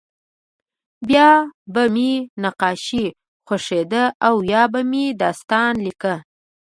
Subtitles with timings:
[1.07, 1.31] بیا
[1.73, 2.11] به مې
[2.43, 3.05] نقاشي
[3.47, 6.13] خوښېده او یا به مې داستان لیکه